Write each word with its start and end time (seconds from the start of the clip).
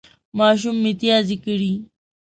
ماشوم 0.37 0.75
متیازې 0.83 1.35
کړې 1.43 1.73